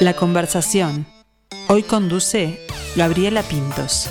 [0.00, 1.06] La conversación.
[1.68, 2.60] Hoy conduce
[2.96, 4.10] Gabriela Pintos.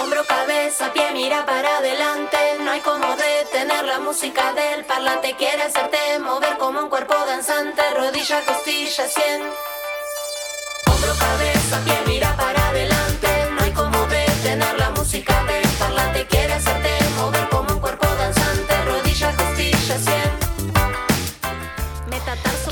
[0.00, 2.38] Hombro, cabeza, pie, mira para adelante.
[2.64, 5.36] No hay como detener la música del parlante.
[5.36, 7.82] Quiere hacerte mover como un cuerpo danzante.
[7.94, 9.42] Rodilla, costilla, sien.
[10.86, 12.31] Hombro, cabeza, pie, mira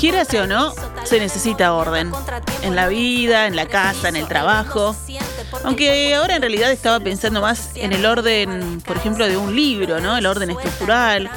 [0.01, 0.73] Quieras o no,
[1.03, 2.11] se necesita orden.
[2.63, 4.95] En la vida, en la casa, en el trabajo.
[5.63, 9.99] Aunque ahora en realidad estaba pensando más en el orden, por ejemplo, de un libro,
[9.99, 10.17] ¿no?
[10.17, 11.29] El orden estructural,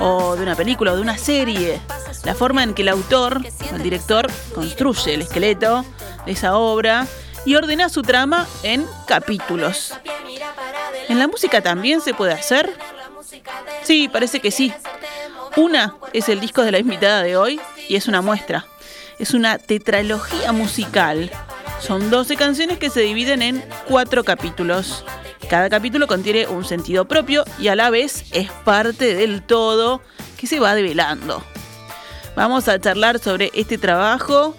[0.00, 1.80] o de una película, o de una serie.
[2.24, 3.40] La forma en que el autor,
[3.72, 5.84] el director, construye el esqueleto
[6.26, 7.06] de esa obra
[7.44, 9.94] y ordena su trama en capítulos.
[11.08, 12.68] ¿En la música también se puede hacer?
[13.84, 14.74] Sí, parece que sí.
[15.58, 18.64] Una es el disco de la invitada de hoy y es una muestra.
[19.18, 21.32] Es una tetralogía musical.
[21.80, 25.04] Son 12 canciones que se dividen en cuatro capítulos.
[25.50, 30.00] Cada capítulo contiene un sentido propio y a la vez es parte del todo
[30.36, 31.42] que se va develando.
[32.36, 34.54] Vamos a charlar sobre este trabajo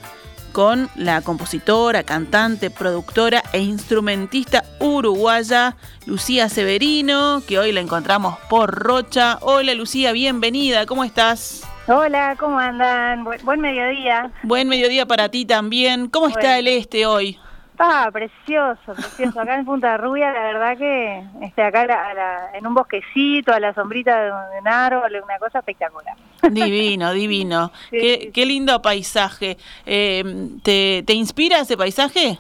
[0.52, 8.74] con la compositora, cantante, productora e instrumentista uruguaya Lucía Severino, que hoy la encontramos por
[8.74, 9.38] Rocha.
[9.42, 11.64] Hola Lucía, bienvenida, ¿cómo estás?
[11.88, 13.26] Hola, ¿cómo andan?
[13.26, 14.32] Bu- buen mediodía.
[14.44, 16.08] Buen mediodía para ti también.
[16.10, 17.38] ¿Cómo está el este hoy?
[17.80, 19.40] Ah, precioso, precioso.
[19.40, 23.60] Acá en Punta Rubia, la verdad que este, acá la- la- en un bosquecito, a
[23.60, 26.16] la sombrita de un árbol, una cosa espectacular.
[26.50, 27.72] Divino, divino.
[27.90, 29.58] Sí, qué, qué lindo paisaje.
[29.86, 30.24] Eh,
[30.64, 32.38] ¿te, ¿Te inspira ese paisaje?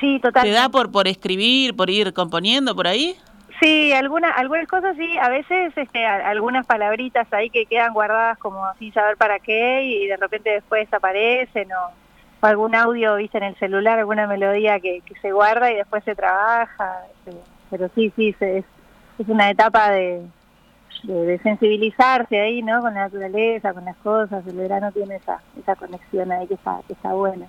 [0.00, 0.42] Sí, total.
[0.44, 3.16] ¿Te da por, por escribir, por ir componiendo por ahí?
[3.60, 8.36] Sí, alguna, algunas cosas sí, a veces este, a- algunas palabritas ahí que quedan guardadas
[8.38, 11.92] como sin saber para qué y de repente después desaparecen o,
[12.40, 16.02] o algún audio, viste, en el celular, alguna melodía que, que se guarda y después
[16.04, 17.02] se trabaja.
[17.24, 17.38] este,
[17.70, 18.64] pero sí, sí, se- es,
[19.20, 20.22] es una etapa de,
[21.06, 22.80] de, de sensibilizarse ahí, ¿no?
[22.80, 24.46] Con la naturaleza, con las cosas.
[24.46, 27.46] El verano tiene esa, esa conexión ahí que está, que está buena.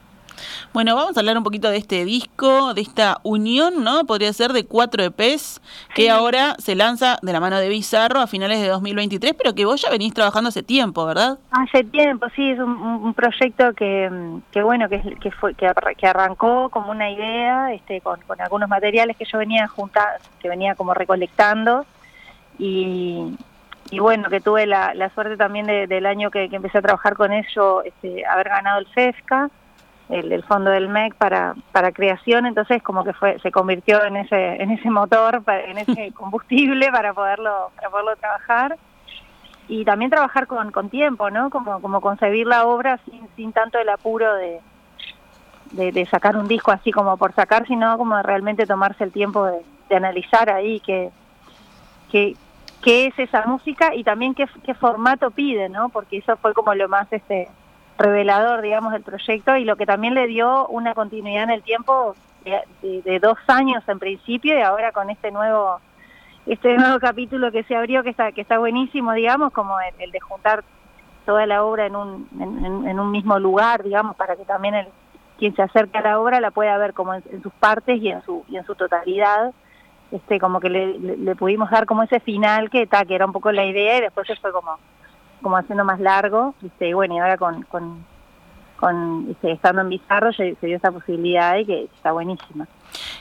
[0.74, 4.04] Bueno, vamos a hablar un poquito de este disco, de esta unión, ¿no?
[4.06, 5.62] Podría ser de cuatro EPs,
[5.94, 6.08] que Sí.
[6.10, 9.82] ahora se lanza de la mano de Bizarro a finales de 2023, pero que vos
[9.82, 11.38] ya venís trabajando hace tiempo, ¿verdad?
[11.52, 14.10] Hace tiempo, sí, es un, proyecto que,
[14.52, 18.42] que bueno, que, que fue que, arra- que arrancó como una idea, este, con, con
[18.42, 21.86] algunos materiales que yo venía juntar, que venía como recolectando
[22.58, 23.38] y,
[23.92, 26.82] y bueno, que tuve la, la suerte también de- del año que, que empecé a
[26.82, 29.50] trabajar con ello, este, haber ganado el FESCA,
[30.10, 34.18] el, el fondo del MEC para, para creación, entonces como que fue se convirtió en
[34.18, 38.78] ese en ese motor, en ese combustible para poderlo para poderlo trabajar
[39.68, 41.50] y también trabajar con, con tiempo, ¿no?
[41.50, 44.60] Como, como concebir la obra sin, sin tanto el apuro de,
[45.72, 49.12] de, de sacar un disco así como por sacar, sino como de realmente tomarse el
[49.12, 51.10] tiempo de, de analizar ahí qué,
[52.12, 52.36] qué,
[52.85, 55.90] qué es esa música y también qué, formato pide, ¿no?
[55.90, 57.50] Porque eso fue como lo más este
[57.97, 62.16] revelador, digamos, del proyecto y lo que también le dio una continuidad en el tiempo
[62.84, 65.79] de, dos años en principio y ahora con este nuevo
[66.45, 70.19] este nuevo capítulo que se abrió que está que está buenísimo digamos como el, de
[70.19, 70.63] juntar
[71.25, 74.88] toda la obra en un en, un mismo lugar digamos para que también el
[75.40, 78.09] quien se acerque a la obra la pueda ver como en, en sus partes y
[78.09, 79.56] en su y en su totalidad
[80.16, 83.26] este como que le, le- le pudimos dar como ese final que ta, que era
[83.26, 84.78] un poco la idea y después se fue como
[85.42, 86.90] como haciendo más largo ¿viste?
[86.90, 88.06] y bueno y ahora con con,
[88.80, 92.68] con este, estando en Bizarro se, se dio esa posibilidad y que está buenísima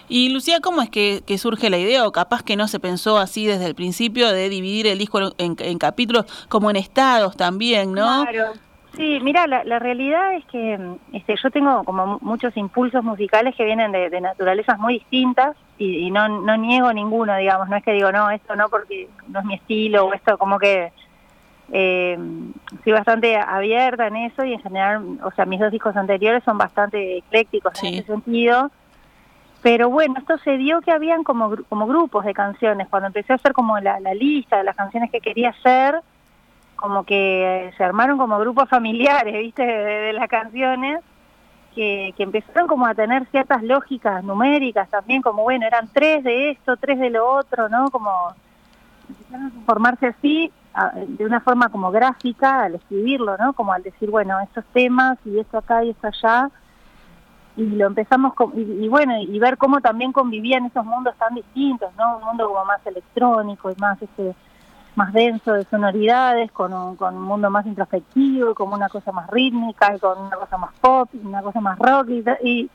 [0.09, 3.19] Y Lucía, ¿cómo es que, que surge la idea, o capaz que no se pensó
[3.19, 7.93] así desde el principio, de dividir el disco en, en capítulos, como en estados también,
[7.93, 8.25] ¿no?
[8.25, 8.53] Claro.
[8.97, 10.78] Sí, mira, la, la realidad es que
[11.13, 15.57] este, yo tengo como mu- muchos impulsos musicales que vienen de, de naturalezas muy distintas
[15.78, 19.09] y, y no, no niego ninguno, digamos, no es que digo, no, esto no porque
[19.28, 20.92] no es mi estilo o esto como que
[21.72, 22.16] eh,
[22.84, 26.57] soy bastante abierta en eso y en general, o sea, mis dos discos anteriores son
[26.59, 27.89] bastante eclécticos Sí.
[27.89, 28.71] en ese sentido.
[29.63, 32.86] Pero bueno, esto se dio que habían como, como grupos de canciones.
[32.89, 36.01] Cuando empecé a hacer como la, la lista de las canciones que quería hacer,
[36.76, 39.65] como que se armaron como grupos familiares, ¿viste?
[39.65, 41.00] De, las canciones,
[41.74, 46.50] que, que empezaron como a tener ciertas lógicas numéricas también, como bueno, eran tres de
[46.50, 47.91] esto, tres de lo otro, ¿no?
[47.91, 48.10] Como
[49.09, 50.53] empezaron a formarse así,
[51.06, 53.53] de una forma como gráfica al escribirlo, ¿no?
[53.53, 56.50] Como al decir, bueno, estos temas y esto acá y esto allá.
[57.56, 61.94] y lo empezamos con, y, bueno y ver cómo también convivían esos mundos tan distintos
[61.97, 64.34] no un mundo como más electrónico y más este
[64.96, 69.28] más denso de sonoridades con un, con un mundo más introspectivo como una cosa más
[69.30, 72.70] rítmica y con una cosa más pop y una cosa más rock y, y,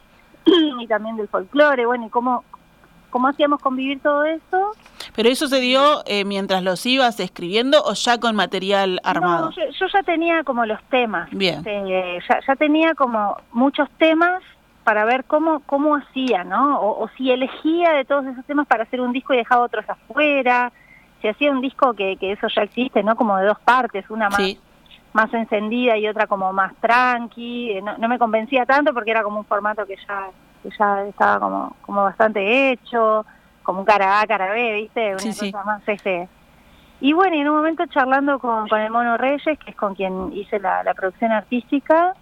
[0.79, 1.85] y también del folclore.
[1.85, 2.43] Bueno y cómo
[3.09, 4.71] cómo hacíamos convivir todo eso
[5.15, 9.55] pero eso se dio eh, mientras los ibas escribiendo o ya con material armado no,
[9.55, 11.63] yo, ya tenía como los temas bien.
[11.65, 14.43] eh, ya, ya tenía como muchos temas
[14.89, 16.81] para ver cómo, cómo hacía, ¿no?
[16.81, 20.71] O, si elegía de todos esos temas para hacer un disco y dejaba otros afuera,
[21.21, 23.15] si hacía un disco que, que eso ya existe, ¿no?
[23.15, 24.55] Como de dos partes, una más,
[25.13, 29.39] más encendida y otra como más tranqui, eh, no, me convencía tanto porque era como
[29.39, 30.29] un formato que ya,
[30.63, 33.25] que ya estaba como, como bastante hecho,
[33.63, 35.15] como un cara A, cara B, ¿viste?
[35.15, 36.27] Una cosa más este...
[37.01, 40.33] Y bueno, en un momento charlando con, con el Mono Reyes, que es con quien
[40.33, 42.13] hice la, la producción artística,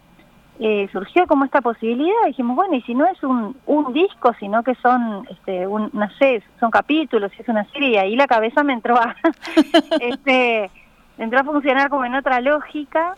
[0.59, 4.63] eh, surgió como esta posibilidad, dijimos, bueno, y si no es un, un disco, sino
[4.63, 8.63] que son, este, un, no sé, son capítulos, es una serie, y ahí la cabeza
[8.63, 9.15] me entró a,
[10.01, 10.71] este,
[11.19, 13.15] entró a funcionar como en otra lógica,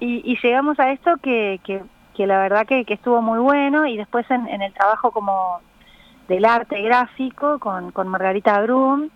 [0.00, 1.82] y, llegamos a esto que, que,
[2.14, 5.60] que la verdad que, que, estuvo muy bueno, y después en, en el trabajo como
[6.28, 9.10] del arte gráfico con, con Margarita Brum,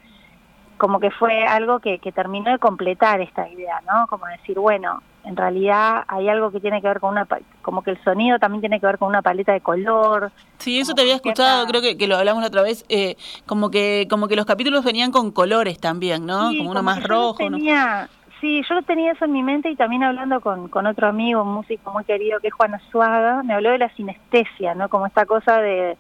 [0.77, 4.07] como que fue algo que, que terminó de completar esta idea, ¿no?
[4.09, 7.27] Como decir, bueno, en realidad hay algo que tiene que ver con una,
[7.63, 10.33] como que el sonido también tiene que ver con una paleta de color.
[10.59, 13.17] Sí, eso te había escuchado, creo que, que, lo hablamos la otra vez, eh,
[13.47, 16.51] como que como que los capítulos venían con colores también, ¿no?
[16.57, 17.39] como uno más rojo.
[17.39, 18.09] Tenía,
[18.41, 21.55] Sí, yo tenía eso en mi mente y también hablando con, con otro amigo, un
[21.55, 24.89] músico muy querido que es Juan Azuaga, me habló de la sinestesia, ¿no?
[24.89, 25.97] Como esta cosa de,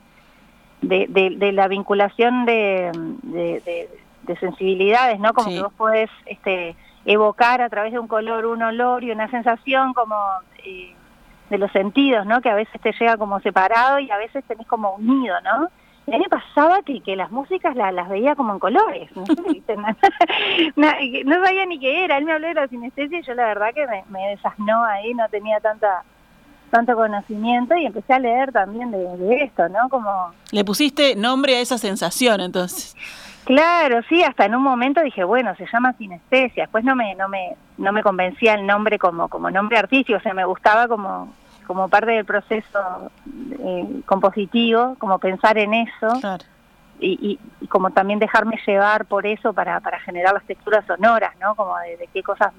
[0.81, 1.07] de,
[1.39, 2.91] de, la vinculación de,
[3.23, 5.33] de, sensibilidades, ¿no?
[5.35, 6.11] Como que vos podés...
[6.27, 6.75] Este,
[7.05, 10.17] evocar a través de un color un olor y una sensación como
[10.65, 10.95] eh,
[11.51, 12.41] de los sentidos, ¿no?
[12.41, 15.69] Que a veces te llega como separado y a veces tenés como unido, ¿no?
[16.05, 19.25] a mí pasaba que, las músicas las veía como en colores, ¿no?
[20.77, 23.69] no, sabía ni qué era, él me habló de la sinestesia y yo la verdad
[23.73, 26.03] que me, me desasnó ahí, no tenía tanta
[26.71, 29.91] tanto conocimiento y empecé a leer también de, de esto, ¿no?
[29.91, 30.33] Como...
[30.53, 32.97] Le pusiste nombre a esa sensación entonces.
[33.45, 36.65] Claro, sí, hasta en un momento dije, bueno, se llama sinestesia.
[36.65, 40.23] Después no me no me no me convencía el nombre como como nombre artístico, o
[40.23, 41.33] sea, me gustaba como
[41.67, 43.11] como parte del proceso
[43.59, 46.39] eh, compositivo, como pensar en eso.
[47.01, 51.57] Y, y, como también dejarme llevar por eso para, para generar las texturas sonoras, ¿no?
[51.57, 52.53] Como de, de qué cosas,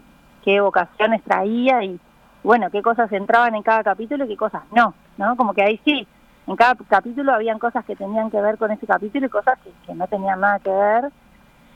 [0.44, 1.98] qué evocaciones traía y,
[2.44, 5.38] bueno, qué cosas entraban en cada capítulo y qué cosas no, ¿no?
[5.38, 6.06] Como que ahí sí,
[6.46, 9.94] en cada capítulo habían cosas que tenían que ver con ese capítulo y cosas que,
[9.94, 11.10] no tenían nada que ver.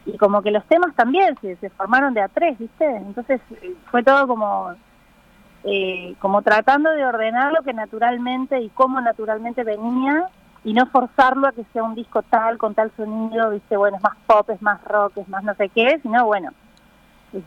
[0.06, 2.86] Y como que los temas también se, formaron de a tres, ¿viste?
[2.86, 4.74] Entonces eh, fue todo como,
[5.64, 10.30] eh, como tratando de ordenar lo que naturalmente y cómo naturalmente venía
[10.64, 13.78] y no forzarlo a que sea un disco tal, con tal sonido, ¿viste?
[13.78, 16.52] Bueno, es más pop, es más rock, es más no sé qué, sino bueno,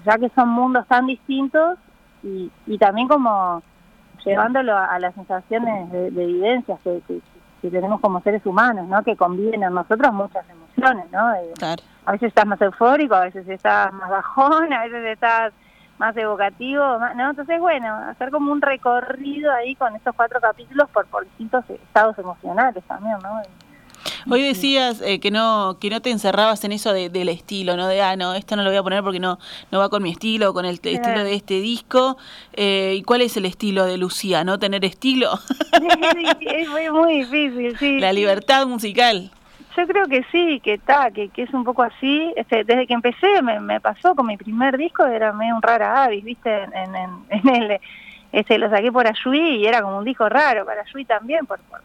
[0.07, 1.79] ya que son mundos tan distintos
[2.23, 3.63] y, y también como
[4.25, 9.03] llevándolo a, las sensaciones de, de vivencias que, tenemos como seres humanos, ¿no?
[9.03, 11.33] Que conviven en nosotros muchas emociones, ¿no?
[12.07, 15.53] A veces estás más eufórico, a veces estás más bajón, a veces estás
[15.99, 16.83] más evocativo,
[17.15, 17.31] ¿no?
[17.31, 22.19] Entonces, bueno, hacer como un recorrido ahí con estos cuatro capítulos por, por distintos estados
[22.19, 23.43] emocionales también, ¿no?
[24.29, 27.87] Hoy decías eh, que no que no te encerrabas en eso de, del estilo, ¿no?
[27.87, 29.39] De, ah, no, esto no lo voy a poner porque no
[29.71, 32.17] no va con mi estilo, con el estilo de este disco.
[32.53, 34.45] Eh, ¿Y cuál es el estilo de Lucía?
[34.45, 35.39] ¿No tener estilo?
[36.41, 38.01] es muy, muy difícil, sí.
[38.01, 39.31] La libertad musical.
[39.77, 42.33] Yo creo que sí, que está, que, que es un poco así.
[42.37, 46.05] Este, desde que empecé me, me pasó con mi primer disco, era medio un rara
[46.05, 46.65] avis, ¿viste?
[46.65, 47.81] En, en, en el,
[48.33, 51.61] este, lo saqué por Ayui y era como un disco raro para Ayui también, por,
[51.61, 51.81] por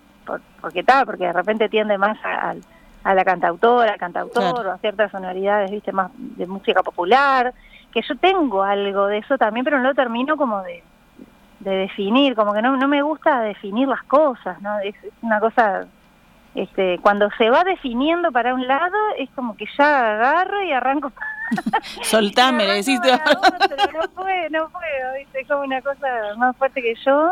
[0.61, 2.55] porque tal, porque de repente tiende más a,
[3.05, 7.53] a la cantautora, al cantautor, o a ciertas sonoridades, viste, más de música popular,
[7.93, 10.83] que yo tengo algo de eso también, pero no lo termino como de,
[11.59, 14.79] de definir, como que no, no me gusta definir las cosas, ¿no?
[14.79, 15.85] Es, una cosa,
[16.55, 21.11] este, cuando se va definiendo para un lado, es como que ya agarro y arranco.
[22.01, 22.99] Soltame, le decís.
[22.99, 25.41] no puedo, no puedo, ¿viste?
[25.41, 27.31] es como una cosa más fuerte que yo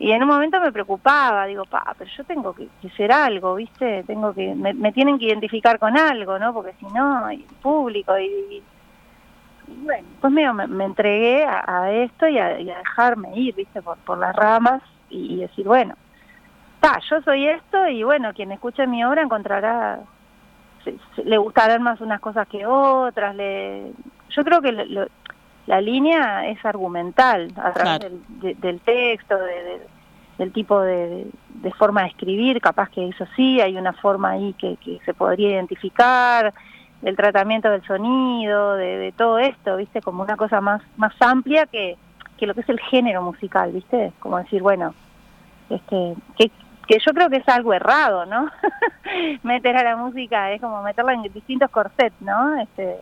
[0.00, 4.02] y en un momento me preocupaba, digo, pa, pero yo tengo que, ser algo, ¿viste?
[4.04, 6.54] Tengo que, me, tienen que identificar con algo, ¿no?
[6.54, 8.62] Porque si no, hay público y,
[9.68, 13.82] bueno, pues medio me, entregué a, esto y a, dejarme ir, ¿viste?
[13.82, 15.94] Por, por las ramas y, decir, bueno,
[16.76, 20.00] está, yo soy esto y bueno, quien escuche mi obra encontrará,
[21.22, 23.92] le gustarán más unas cosas que otras, le,
[24.30, 25.08] yo creo que lo,
[25.66, 28.00] la línea es argumental a través
[28.40, 29.80] del, texto, de,
[30.38, 31.30] del tipo de,
[31.78, 36.52] forma de escribir, capaz que eso sí, hay una forma ahí que, se podría identificar,
[37.02, 40.00] del tratamiento del sonido, de, todo esto, ¿viste?
[40.02, 41.96] Como una cosa más, más amplia que,
[42.36, 44.12] que lo que es el género musical, ¿viste?
[44.18, 44.94] Como decir, bueno,
[45.68, 46.50] este, que,
[46.86, 48.50] que yo creo que es algo errado, ¿no?
[49.42, 52.60] Meter a la música es como meterla en distintos corsets, ¿no?
[52.60, 52.96] Este,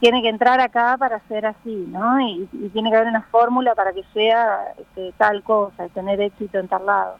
[0.00, 2.20] tiene que entrar acá para ser así, ¿no?
[2.20, 6.68] Y, tiene que haber una fórmula para que sea este, tal cosa, tener éxito en
[6.68, 7.16] tal lado.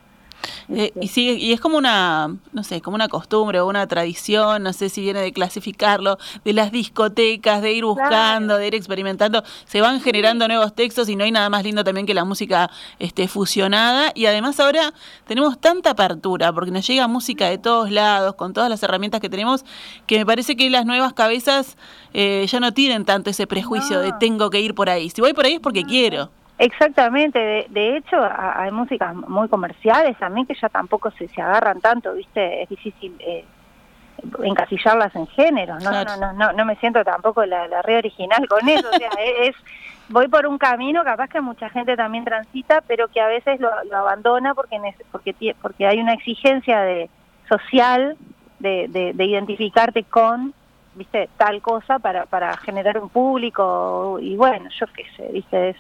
[0.69, 4.63] Eh, y sí, y es como una, no sé, como una costumbre o una tradición,
[4.63, 9.43] no sé si viene de clasificarlo, de las discotecas, de ir buscando, de ir experimentando,
[9.67, 12.71] se van generando nuevos textos y no hay nada más lindo también que la música
[12.99, 14.13] este, fusionada.
[14.15, 14.95] Y además ahora
[15.27, 19.29] tenemos tanta apertura porque nos llega música de todos lados, con todas las herramientas que
[19.29, 19.65] tenemos,
[20.07, 21.77] que me parece que las nuevas cabezas
[22.13, 25.33] eh, ya no tienen tanto ese prejuicio de tengo que ir por ahí, si voy
[25.33, 26.31] por ahí es porque quiero.
[26.57, 32.15] Exactamente, de, hecho hay músicas muy comerciales también que ya tampoco se, se agarran tanto,
[32.15, 32.63] ¿viste?
[32.63, 33.45] Es difícil eh,
[34.43, 35.91] encasillarlas en género, ¿no?
[35.91, 39.11] No, no, no, no me siento tampoco la, la re original con eso, o sea,
[39.41, 39.57] es,
[40.09, 43.71] voy por un camino capaz que mucha gente también transita, pero que a veces lo,
[43.93, 44.79] abandona porque,
[45.11, 47.11] porque, porque hay una exigencia de
[47.49, 48.17] social
[48.61, 50.55] de, de, de identificarte con
[50.95, 55.77] viste tal cosa para para generar un público y bueno yo qué sé viste es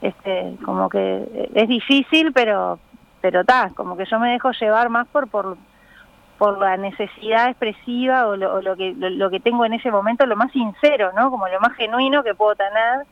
[0.00, 2.78] este como que es difícil pero
[3.20, 5.56] pero está como que yo me dejo llevar más por por
[6.38, 10.52] por la necesidad expresiva o lo, que lo, que tengo en ese momento lo más
[10.52, 13.06] sincero no como lo más genuino que puedo tener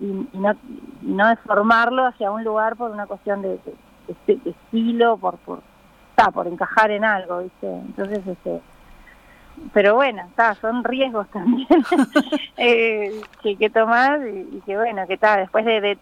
[0.00, 0.54] y, no
[1.02, 3.58] no deformarlo hacia un lugar por una cuestión de,
[4.44, 5.60] estilo por por
[6.32, 8.60] por encajar en algo viste entonces este
[9.72, 11.68] pero bueno, está, son riesgos también
[12.56, 15.98] eh, que, que tomar y, que bueno, que está, después de, de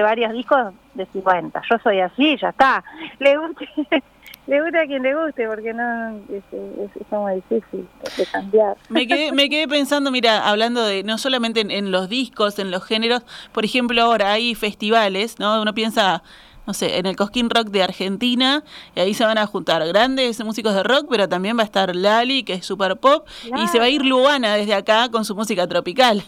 [0.00, 2.82] varios discos decís, bueno, yo soy así, ya está.
[3.18, 3.68] Le guste,
[4.46, 8.76] le gusta a quien le guste, porque no es, es, muy difícil de cambiar.
[8.88, 12.70] Me quedé, me quedé pensando, mira, hablando de no solamente en, en los discos, en
[12.70, 13.22] los géneros,
[13.52, 15.60] por ejemplo, ahora hay festivales, ¿no?
[15.60, 16.22] Uno piensa
[16.66, 18.62] no sé, en el Cosquín Rock de Argentina,
[18.94, 21.94] y ahí se van a juntar grandes músicos de rock, pero también va a estar
[21.94, 25.34] Lali, que es super pop, y se va a ir Luana desde acá con su
[25.34, 26.22] música tropical,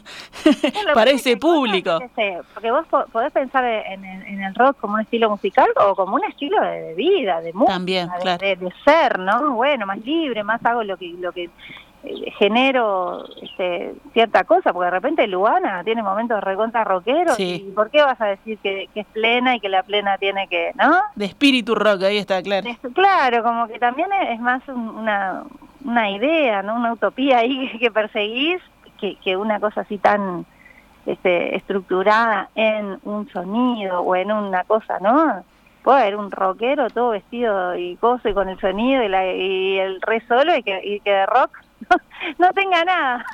[0.95, 1.99] para ese público.
[2.55, 6.61] porque vos podés pensar en, el rock como un estilo musical o como un estilo
[6.61, 8.09] de, vida, de música, también,
[8.41, 9.53] de, de, ser, ¿no?
[9.53, 11.51] Bueno, más libre, más hago lo que, lo que
[12.39, 18.03] genero este, cierta cosa, porque de repente Luana tiene momentos recontra rockeros, y ¿por qué
[18.03, 20.93] vas a decir que, es plena y que la plena tiene que, no?
[21.15, 22.69] De espíritu rock, ahí está, claro.
[22.93, 25.45] claro, como que también es más una,
[25.85, 26.77] una idea, ¿no?
[26.77, 28.61] Una utopía ahí que perseguís,
[29.01, 30.47] que, que una cosa así tan
[31.07, 35.45] este, estructurada en un sonido o en una cosa, ¿no?
[35.85, 39.79] puede haber un rockero todo vestido y cosa y con el sonido y, la, y
[39.79, 41.59] el re solo y que, y que de rock
[42.39, 43.25] no, tenga nada.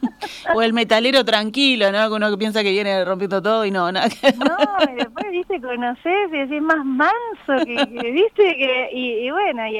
[0.54, 2.14] o el metalero tranquilo, ¿no?
[2.14, 4.08] Uno que piensa que viene rompiendo todo y no, nada.
[4.38, 9.78] no, y después, viste, conoces y decís más manso, que, viste, que, y, bueno, y,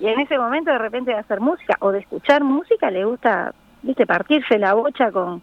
[0.00, 4.06] en ese momento de repente de hacer música o de escuchar música le gusta, viste,
[4.06, 5.42] partirse la bocha con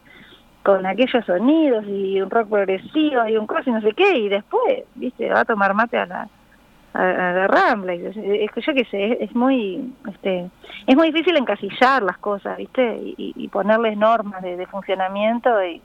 [0.63, 4.30] con aquellos sonidos y un rock progresivo y un cosa y no sé qué, y
[4.30, 6.27] después, viste, va a tomar mate a la
[6.95, 7.93] a, la Rambla.
[7.93, 10.49] Es, que yo qué sé, es, muy este
[10.87, 12.97] es muy difícil encasillar las cosas, ¿viste?
[13.17, 15.81] Y, ponerles normas de, funcionamiento y,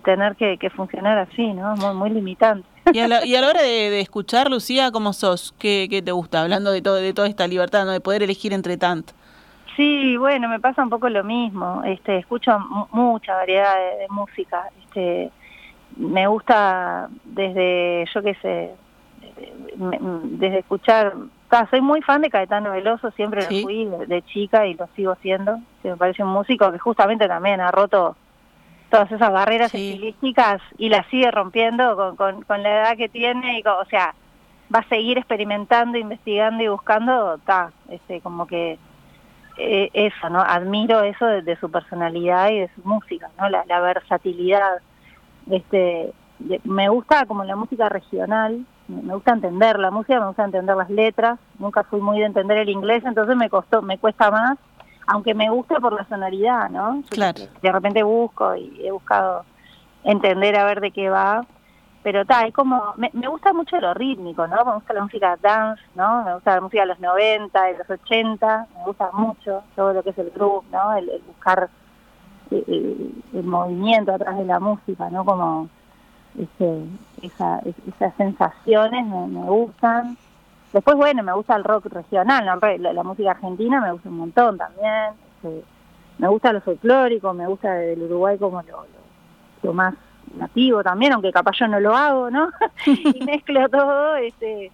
[0.00, 1.76] tener que, funcionar así, ¿no?
[1.76, 2.66] Muy, muy limitante.
[2.92, 5.54] Y a la, y a la hora de, escuchar, Lucía, ¿cómo sos?
[5.58, 6.42] ¿Qué, ¿Qué, te gusta?
[6.42, 7.92] Hablando de, todo, de toda esta libertad, ¿no?
[7.92, 9.12] de poder elegir entre tanto.
[9.76, 11.82] Sí, bueno, me pasa un poco lo mismo.
[11.84, 12.58] Este, escucho
[12.90, 14.68] mucha variedad de, de música.
[14.84, 15.30] Este,
[15.96, 18.74] me gusta desde, yo qué sé,
[19.76, 21.14] desde escuchar,
[21.70, 25.58] soy muy fan de Caetano Veloso, siempre lo fui de, chica y lo sigo siendo,
[25.82, 28.16] me parece un músico que justamente también ha roto
[28.90, 33.62] todas esas barreras estilísticas y las sigue rompiendo con, con, la edad que tiene, y
[33.66, 34.14] o sea,
[34.74, 38.78] va a seguir experimentando, investigando y buscando, está, este, como que
[39.58, 40.40] eh, eso, ¿no?
[40.40, 43.48] Admiro eso de, su personalidad y de su música, ¿no?
[43.48, 44.80] La, la versatilidad.
[45.50, 46.12] Este,
[46.64, 50.90] me gusta como la música regional, me gusta entender la música, me gusta entender las
[50.90, 54.58] letras, nunca fui muy de entender el inglés, entonces me costó, me cuesta más,
[55.06, 57.02] aunque me gusta por la sonoridad, ¿no?
[57.10, 57.42] Claro.
[57.60, 59.44] De repente busco y he buscado
[60.04, 61.44] entender a ver de qué va,
[62.02, 64.64] pero está, es como, me, gusta mucho lo rítmico, ¿no?
[64.64, 66.24] Me gusta la música dance, ¿no?
[66.24, 70.02] Me gusta la música de los 90, de los 80, me gusta mucho todo lo
[70.02, 70.96] que es el groove, ¿no?
[70.96, 71.70] El, buscar
[72.50, 75.24] el, el movimiento atrás de la música, ¿no?
[75.24, 75.68] Como
[76.38, 80.16] esa, esas sensaciones me, gustan.
[80.72, 85.12] Después, bueno, me gusta el rock regional, la, música argentina me gusta un montón también.
[85.36, 85.62] Este,
[86.18, 88.86] me gusta lo folclórico, me gusta del Uruguay como lo,
[89.62, 89.94] lo, más
[90.36, 92.48] nativo también, aunque capaz yo no lo hago, ¿no?
[92.86, 94.70] y mezclo todo, este,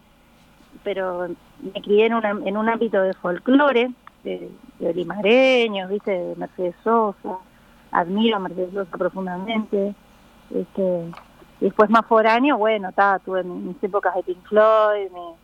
[0.85, 1.29] pero
[1.61, 3.91] me crié en, una, en un ámbito de folclore,
[4.23, 6.13] de, de limareños, ¿viste?
[6.13, 7.39] De Mercedes Sosa,
[7.91, 9.95] admiro a Mercedes Sosa profundamente,
[10.55, 11.11] este,
[11.61, 15.35] y después más foráneo, bueno, ta, tuve mis épocas de Pink Floyd, me,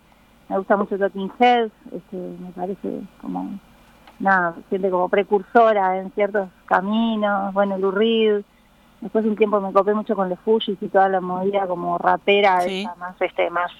[0.48, 3.58] me gusta mucho Talking Heads, este, me parece como,
[4.18, 8.42] nada, siente como precursora en ciertos caminos, bueno, Lou Reed,
[9.00, 11.98] después de un tiempo me copé mucho con los Fujis y toda la movida como
[11.98, 12.60] rapera,
[12.98, 13.70] más, este, más,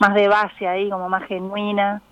[0.00, 2.02] más de base ahí, como más genuina.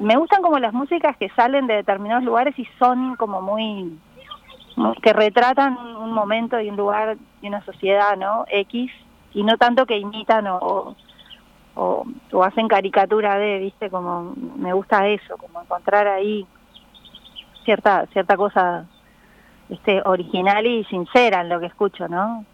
[0.00, 3.98] Me gustan como las músicas que salen de determinados lugares y son como muy
[5.02, 8.44] que retratan un momento y un lugar y una sociedad, ¿no?
[8.50, 8.90] X,
[9.34, 10.96] y no tanto que imitan o,
[11.74, 12.04] o,
[12.42, 13.90] hacen caricatura de, ¿viste?
[13.90, 16.46] Como me gusta eso, como encontrar ahí
[17.64, 18.86] cierta cierta cosa
[19.68, 22.44] este original y sincera en lo que escucho, ¿no?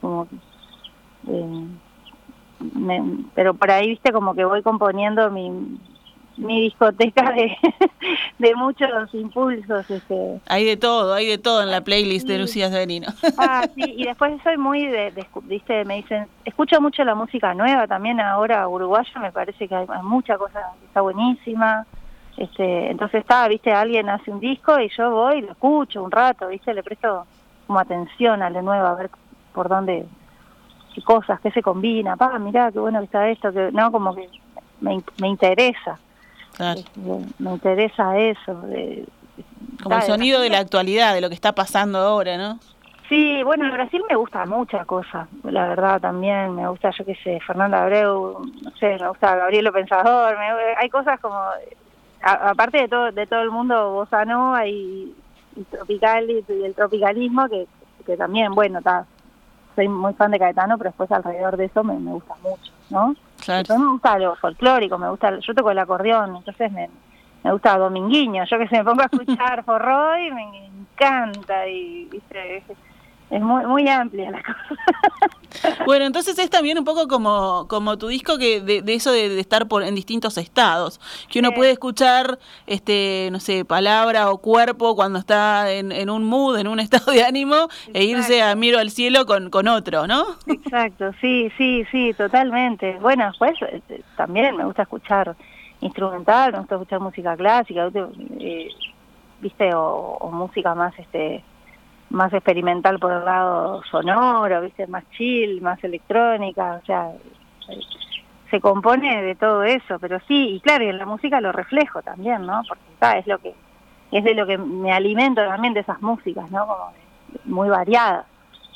[0.00, 0.26] Como,
[1.28, 1.68] eh,
[3.34, 4.12] pero por ahí, ¿viste?
[4.12, 5.78] Como que voy componiendo mi
[6.36, 7.56] mi discoteca de,
[8.38, 9.90] de muchos impulsos.
[9.90, 10.40] Este.
[10.46, 13.08] Hay de todo, hay de todo en la playlist de Lucía Severino.
[13.38, 15.12] Ah, sí, y después soy muy de,
[15.44, 19.86] viste, me dicen, escucho mucho la música nueva también ahora uruguaya, me parece que hay,
[20.02, 21.86] mucha cosa que está buenísima.
[22.36, 26.10] Este, entonces está, viste, alguien hace un disco y yo voy y lo escucho un
[26.10, 27.26] rato, viste, le presto
[27.66, 29.10] como atención a lo nuevo, a ver
[29.52, 30.04] por dónde,
[30.94, 34.16] qué cosas, qué se combina, pa, mirá, qué bueno que está esto, que no, como
[34.16, 34.28] que
[34.80, 36.00] me, me interesa.
[37.38, 38.54] Me interesa eso.
[38.62, 39.06] De,
[39.82, 42.58] Como el sonido de la actualidad, de lo que está pasando ahora, ¿no?
[43.08, 47.14] Sí, bueno, en Brasil me gusta muchas cosas, la verdad también, me gusta, yo qué
[47.16, 50.34] sé, Fernando Abreu, no sé, me gusta Gabriel Pensador,
[50.78, 51.38] hay cosas como,
[52.22, 55.14] aparte de todo de todo el mundo bossa nova y,
[55.70, 57.66] tropical y, el tropicalismo, que,
[58.06, 59.04] que también, bueno, está
[59.74, 63.14] soy muy fan de Caetano, pero después alrededor de eso me, me gusta mucho, ¿no?
[63.44, 63.78] Claro.
[63.78, 66.88] me gusta lo folclórico, me gusta, yo toco el acordeón, entonces me,
[67.42, 72.62] me gusta Dominguiño, yo que se me pongo a escuchar Forroy, me encanta y ¿viste?
[73.34, 74.60] Es muy, muy amplia la cosa.
[75.86, 79.68] Bueno, entonces es también un poco como, como tu disco que de, eso de, estar
[79.68, 85.20] por, en distintos estados, que uno puede escuchar, este no sé, palabra o cuerpo cuando
[85.20, 88.90] está en, en un mood, en un estado de ánimo, e irse a miro al
[88.90, 90.24] cielo con, con otro, ¿no?
[90.48, 92.98] Exacto, sí, sí, sí, totalmente.
[93.00, 93.56] Bueno, pues
[94.16, 95.36] también me gusta escuchar
[95.80, 97.90] instrumental, me gusta escuchar música clásica,
[98.40, 98.68] eh,
[99.40, 101.44] viste, o, o música más este
[102.14, 104.86] más experimental por el lado sonoro, ¿viste?
[104.86, 107.12] más chill, más electrónica, o sea,
[108.50, 112.02] se compone de todo eso, pero sí, y claro, y en la música lo reflejo
[112.02, 112.62] también, ¿no?
[112.68, 113.52] Porque está, es lo que
[114.12, 116.66] es de lo que me alimento también de esas músicas, ¿no?
[116.66, 116.92] Como
[117.46, 118.26] muy variadas.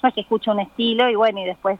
[0.02, 1.78] No es que escucho un estilo y bueno, y después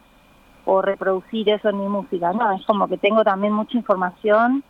[0.65, 4.63] o reproducir eso en mi música, no, es como que tengo también mucha información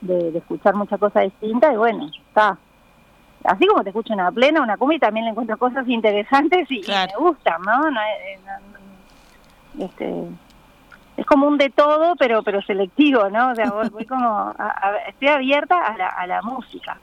[0.00, 2.58] de, de escuchar muchas cosas distintas y bueno, está,
[3.44, 7.06] así como te escucho una plena, una cumbia, también le encuentro cosas interesantes y, me
[7.18, 7.88] gustan, ¿no?
[7.88, 8.38] Eh,
[9.78, 10.24] este,
[11.16, 13.50] es como un de todo, pero pero selectivo, ¿no?
[13.50, 14.54] O sea, voy, como,
[15.08, 16.98] estoy abierta a la, a la música.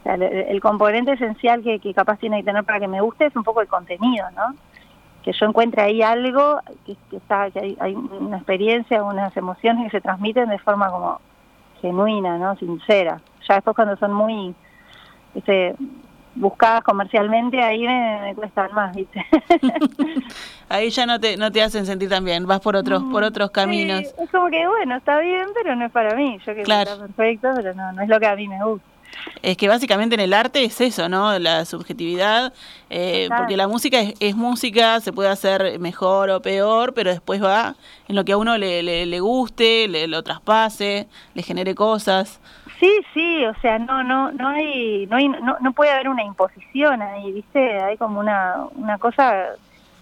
[0.00, 3.26] O sea, el, componente esencial que, que, capaz tiene que tener para que me guste
[3.26, 4.54] es un poco el contenido, ¿no?
[5.24, 9.98] Que yo encuentre ahí algo, que, está, que hay, hay una experiencia, unas emociones que
[9.98, 11.20] se transmiten de forma como
[11.80, 12.54] genuina, ¿no?
[12.56, 13.20] Sincera.
[13.48, 14.54] Ya después cuando son muy
[15.36, 15.74] este,
[16.34, 19.24] buscadas comercialmente, ahí me, cuestan más, ¿viste?
[20.68, 23.50] ahí ya no te, no te hacen sentir tan bien, vas por otros, por otros
[23.50, 24.02] caminos.
[24.18, 26.38] es como que, bueno, está bien, pero no es para mí.
[26.46, 26.92] Yo que claro.
[26.92, 28.86] está perfecto, pero no, no es lo que a mí me gusta.
[29.42, 31.38] Es que básicamente en el arte es eso, ¿no?
[31.38, 32.52] La subjetividad,
[32.90, 37.74] eh, porque la música es, música, se puede hacer mejor o peor, pero después va
[38.08, 42.40] en lo que a uno le, le, le guste, le, lo traspase, le genere cosas.
[42.80, 46.24] Sí, sí, o sea, no, no, no hay, no, hay, no, no puede haber una
[46.24, 47.80] imposición ahí, ¿viste?
[47.80, 49.54] Hay como una, una cosa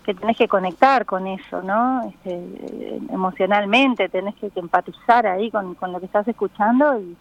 [0.05, 2.03] que tenés que conectar con eso, ¿no?
[2.09, 7.17] Este, emocionalmente, tenés que, empatizar ahí con, con, lo que estás escuchando y,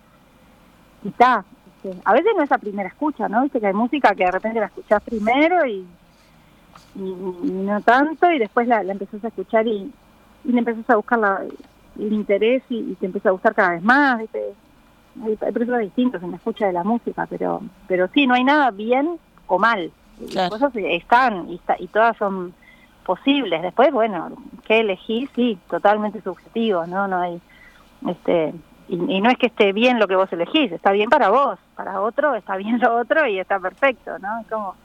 [1.04, 1.46] y está.
[1.84, 3.44] Este, a veces no es la primera escucha, ¿no?
[3.44, 5.86] Viste que hay música que de repente la escuchás primero y,
[6.96, 9.92] y, no tanto, y después la, la empezás a escuchar y,
[10.44, 11.42] y le empezás a buscar la,
[12.00, 14.54] el interés y, y te empieza a gustar cada vez más, ¿viste?
[15.24, 18.72] hay, hay distintos en la escucha de la música, pero pero sí, no hay nada
[18.72, 19.92] bien o mal.
[20.34, 22.54] Las cosas están y, y todas son
[23.06, 23.62] posibles.
[23.62, 24.32] Después, bueno,
[24.66, 27.08] qué elegir, sí, totalmente subjetivo, ¿no?
[27.08, 27.42] No hay,
[28.08, 28.54] este,
[28.88, 32.02] y, no es que esté bien lo que vos elegís, está bien para vos, para
[32.02, 34.44] otro está bien lo otro y está perfecto, ¿no?
[34.50, 34.76] Como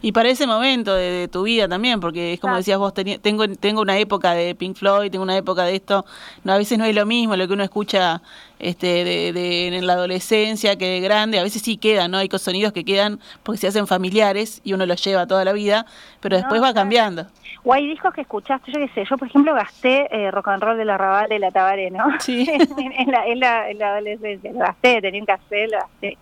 [0.00, 3.80] y para ese momento de, tu vida también, porque es como decías vos, tengo, tengo
[3.80, 6.04] una época de Pink Floyd, tengo una época de esto,
[6.42, 8.20] no, a veces no es lo mismo lo que uno escucha
[8.58, 12.18] este, de, en la adolescencia que de grande, a veces sí quedan, ¿no?
[12.18, 15.86] Hay sonidos que quedan porque se hacen familiares y uno los lleva toda la vida,
[16.20, 17.26] pero después va cambiando.
[17.64, 20.62] O hay discos que escuchaste, yo qué sé, yo por ejemplo gasté eh, rock and
[20.62, 22.04] roll de la Raval de la Tabaré, ¿no?
[22.18, 22.44] Sí.
[22.50, 26.18] en, la, en, la, en, la, adolescencia, lo gasté, tenía un cassette, lo gasté.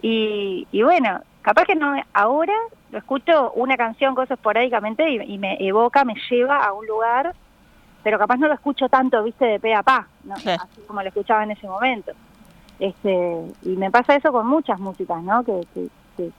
[0.00, 2.54] Y, y bueno, capaz que no, ahora
[2.90, 7.34] lo escucho una canción, cosas esporádicamente y, me evoca, me lleva a un lugar,
[8.02, 10.34] pero capaz no lo escucho tanto, viste, de pe a pa, ¿no?
[10.34, 12.12] así como lo escuchaba en ese momento.
[12.78, 15.44] Este, y me pasa eso con muchas músicas, ¿no?
[15.44, 16.30] Que, que, que,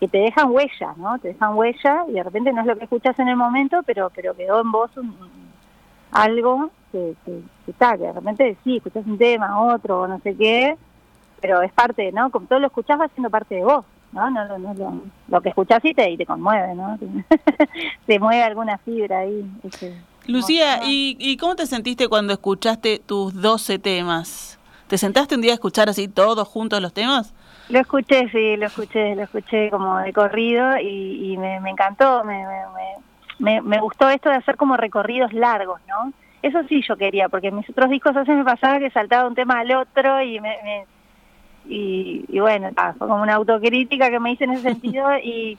[0.00, 1.18] te dejan huella, ¿no?
[1.18, 4.10] Te dejan huella y de repente no es lo que escuchas en el momento, pero
[4.14, 5.14] pero quedó en vos un,
[6.12, 10.76] algo que, que, está, que de repente sí, escuchas un tema, otro, no sé qué,
[11.40, 12.30] pero es parte, ¿no?
[12.30, 13.84] Como todo lo escuchás va siendo parte de vos.
[14.12, 14.30] ¿no?
[14.30, 16.98] no, no, no lo, que escuchas y te, y te conmueve, ¿no?
[18.06, 19.44] te mueve alguna fibra ahí.
[20.26, 24.58] Lucía, ¿y, ¿y cómo te sentiste cuando escuchaste tus 12 temas?
[24.86, 27.34] ¿Te sentaste un día a escuchar así todos juntos los temas?
[27.68, 32.22] Lo escuché, sí, lo escuché, lo escuché como de corrido y, y me, me, encantó,
[32.24, 32.44] me,
[33.38, 36.12] me, me, gustó esto de hacer como recorridos largos, ¿no?
[36.42, 39.28] Eso sí yo quería, porque en mis otros discos a veces me pasaba que saltaba
[39.28, 40.56] un tema al otro y me,
[41.68, 45.58] y, bueno, fue como una autocrítica que me hice en ese sentido y,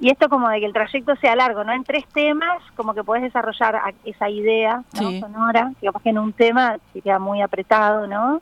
[0.00, 1.72] y esto como de que el trayecto sea largo, ¿no?
[1.72, 6.32] En tres temas como que puedes desarrollar esa idea sonora, que capaz que en un
[6.32, 8.40] tema se queda muy apretado, ¿no?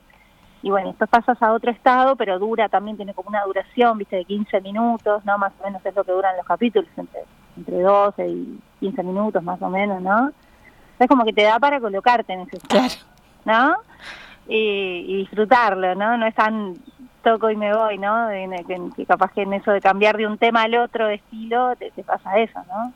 [0.61, 4.17] Y bueno, esto pasas a otro estado, pero dura también, tiene como una duración, viste,
[4.17, 5.37] de 15 minutos, ¿no?
[5.37, 7.21] Más o menos es lo que duran los capítulos, entre,
[7.55, 10.31] entre 12 y 15 minutos más o menos, ¿no?
[10.99, 12.87] Es como que te da para colocarte en ese estado,
[13.45, 13.75] ¿no?
[14.47, 16.17] Y, y, disfrutarlo, ¿no?
[16.17, 16.75] No es tan
[17.21, 18.27] toco y me voy, ¿no?
[18.95, 21.91] que, capaz que en eso de cambiar de un tema al otro de estilo te,
[22.03, 22.93] pasa eso, ¿no?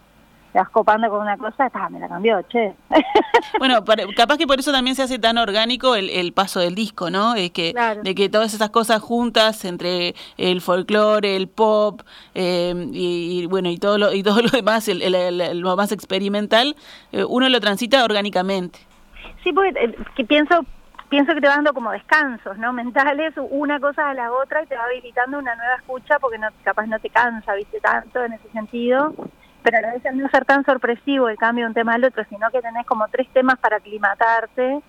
[0.53, 2.73] Te vas copando con una cosa, ah, me la cambió, che.
[3.59, 3.83] Bueno,
[4.15, 7.33] capaz que por eso también se hace tan orgánico el, paso del disco, ¿no?
[7.33, 12.01] Es que, De que todas esas cosas juntas entre el folclore, el pop
[12.35, 16.75] eh, y, bueno, y todo lo, y todo lo demás, el, lo más experimental,
[17.11, 18.79] eh, uno lo transita orgánicamente.
[19.43, 20.63] Sí, porque eh, que pienso
[21.09, 22.73] pienso que te va dando como descansos, ¿no?
[22.73, 26.47] Mentales, una cosa a la otra y te va habilitando una nueva escucha porque no,
[26.63, 29.13] capaz no te cansa, viste, tanto en ese sentido.
[29.63, 32.49] Pero a al no ser tan sorpresivo el cambio de un tema al otro, sino
[32.51, 34.81] que tenés como tres temas para aclimatarte.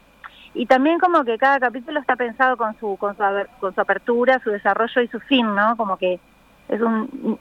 [0.55, 3.23] Y también como que cada capítulo está pensado con su, con su,
[3.61, 5.77] con su apertura, su desarrollo y su fin, ¿no?
[5.77, 6.21] Como que
[6.69, 7.39] es un,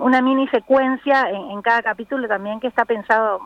[0.00, 3.40] una mini secuencia en, en, cada capítulo también que está pensado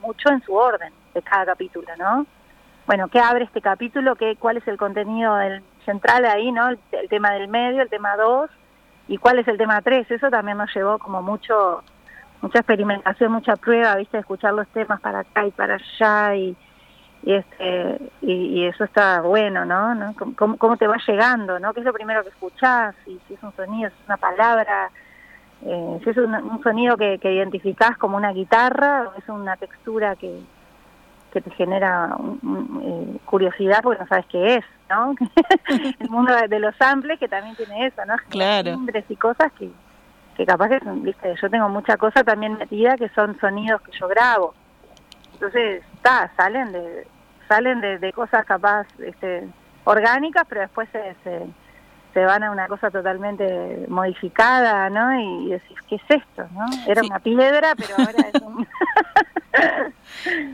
[0.00, 2.26] mucho en su orden de cada capítulo, ¿no?
[2.86, 4.16] bueno, ¿qué abre este capítulo?
[4.16, 6.68] ¿Qué, ¿Cuál es el contenido del, central ahí, no?
[6.68, 8.50] El, tema del medio, el tema 2
[9.08, 10.10] y cuál es el tema 3.
[10.10, 11.82] Eso también nos llevó como mucho
[12.40, 14.18] mucha experimentación, mucha prueba, ¿viste?
[14.18, 16.56] Escuchar los temas para acá y para allá y,
[17.22, 19.94] y este y, eso está bueno, ¿no?
[19.94, 20.14] ¿No?
[20.36, 21.72] ¿Cómo, ¿Cómo, te va llegando, no?
[21.74, 22.94] ¿Qué es lo primero que escuchás?
[23.06, 24.90] Y si es un sonido, si es una palabra,
[25.64, 30.14] eh, si es un, sonido que, que identificás como una guitarra o es una textura
[30.16, 30.40] que,
[31.32, 32.16] que te genera
[32.82, 35.14] eh, curiosidad porque no sabes qué es, ¿no?
[36.00, 38.14] el mundo de los samples que también tiene eso, ¿no?
[38.28, 38.72] Claro.
[38.72, 39.70] Timbres y cosas que,
[40.38, 44.06] que capaz que viste, yo tengo mucha cosa también metida que son sonidos que yo
[44.06, 44.54] grabo.
[45.34, 47.06] Entonces, está, salen de
[47.48, 49.48] salen de, de cosas capaz este,
[49.84, 51.46] orgánicas, pero después se, se,
[52.14, 55.18] se, van a una cosa totalmente modificada, ¿no?
[55.18, 56.66] Y, decís, ¿qué es esto, no?
[56.86, 58.66] Era una piedra, pero ahora es un...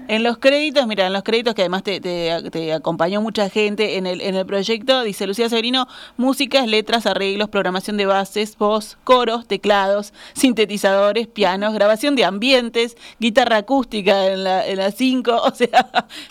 [0.09, 4.07] En los créditos, mira, en los créditos que además te, te, acompañó mucha gente en
[4.07, 9.49] el, en el proyecto, dice Lucía Severino, músicas, letras, arreglos, programación de bases, voz, coros,
[9.49, 15.87] teclados, sintetizadores, pianos, grabación de ambientes, guitarra acústica en la, en 5, o sea,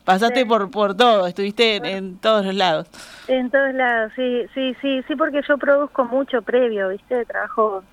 [0.06, 2.88] pasaste por, por todo, estuviste en, todos los lados.
[3.28, 7.26] En todos lados, sí, sí, sí, sí, porque yo produzco mucho previo, ¿viste?
[7.26, 7.84] Trabajo,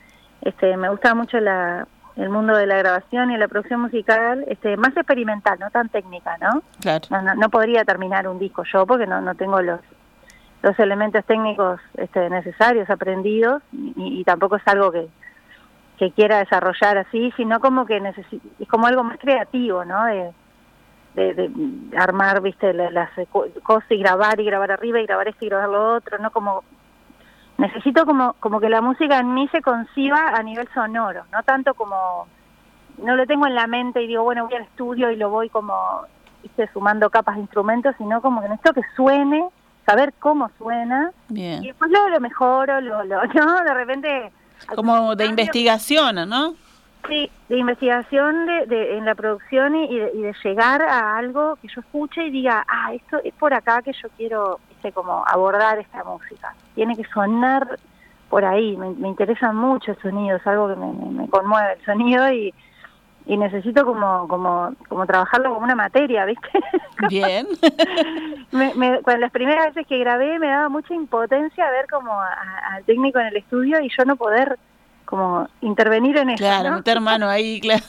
[0.42, 4.76] este, me gusta mucho la el mundo de la grabación y la producción musical este
[4.76, 6.62] más experimental, no tan técnica, ¿no?
[6.80, 7.08] Claro.
[7.36, 9.80] No, podría terminar un disco yo porque no, no tengo los
[10.62, 15.08] los elementos técnicos este, necesarios, aprendidos, y, tampoco es algo que,
[15.96, 20.04] que quiera desarrollar así, sino como que es como algo más creativo, ¿no?
[20.04, 20.34] De,
[21.14, 21.50] de,
[21.96, 23.10] armar, viste, las
[23.62, 26.30] cosas y grabar y grabar arriba y grabar esto y grabar lo otro, ¿no?
[26.30, 26.62] Como
[27.60, 31.74] necesito como, como que la música en mí se conciba a nivel sonoro, no tanto
[31.74, 32.26] como,
[33.02, 35.50] no lo tengo en la mente y digo, bueno, voy al estudio y lo voy
[35.50, 35.74] como,
[36.42, 36.68] ¿viste?
[36.72, 39.44] sumando capas de instrumentos, sino como que necesito que suene,
[39.86, 41.12] saber cómo suena.
[41.28, 41.62] Bien.
[41.62, 43.62] Y después lo, lo mejoro, lo, lo, ¿no?
[43.62, 44.32] De repente...
[44.74, 46.54] Como de investigación, ¿no?
[47.08, 51.56] Sí, de investigación de, de, en la producción y de, y de llegar a algo
[51.56, 55.24] que yo escuche y diga, ah, esto es por acá que yo quiero este, como
[55.26, 56.54] abordar esta música.
[56.74, 57.78] Tiene que sonar
[58.28, 61.72] por ahí, me, me interesa mucho el sonido, es algo que me, me, me conmueve
[61.72, 62.54] el sonido y,
[63.26, 66.48] y necesito como como como trabajarlo como una materia, ¿viste?
[67.08, 67.46] Bien.
[68.52, 72.84] me, me, cuando las primeras veces que grabé me daba mucha impotencia ver como al
[72.84, 74.58] técnico en el estudio y yo no poder
[75.10, 76.38] como intervenir en eso.
[76.38, 76.76] Claro, ¿no?
[76.76, 77.82] meter mano ahí, claro.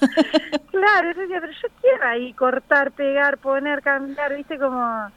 [0.72, 4.58] claro, yo decía, pero yo quiero ahí cortar, pegar, poner, cambiar, ¿viste?
[4.58, 5.08] Como